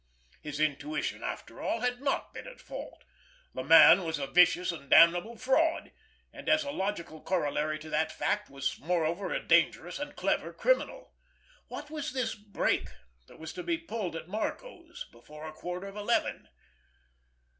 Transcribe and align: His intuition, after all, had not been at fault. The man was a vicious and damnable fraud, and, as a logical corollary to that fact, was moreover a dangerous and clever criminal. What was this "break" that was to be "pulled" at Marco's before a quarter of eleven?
His 0.41 0.59
intuition, 0.59 1.21
after 1.21 1.61
all, 1.61 1.81
had 1.81 2.01
not 2.01 2.33
been 2.33 2.47
at 2.47 2.59
fault. 2.59 3.03
The 3.53 3.63
man 3.63 4.03
was 4.03 4.17
a 4.17 4.25
vicious 4.25 4.71
and 4.71 4.89
damnable 4.89 5.37
fraud, 5.37 5.91
and, 6.33 6.49
as 6.49 6.63
a 6.63 6.71
logical 6.71 7.21
corollary 7.21 7.77
to 7.77 7.89
that 7.91 8.11
fact, 8.11 8.49
was 8.49 8.79
moreover 8.79 9.31
a 9.31 9.39
dangerous 9.45 9.99
and 9.99 10.15
clever 10.15 10.53
criminal. 10.53 11.13
What 11.67 11.91
was 11.91 12.13
this 12.13 12.33
"break" 12.33 12.89
that 13.27 13.37
was 13.37 13.53
to 13.53 13.61
be 13.61 13.77
"pulled" 13.77 14.15
at 14.15 14.27
Marco's 14.27 15.05
before 15.11 15.47
a 15.47 15.53
quarter 15.53 15.85
of 15.85 15.95
eleven? 15.95 16.47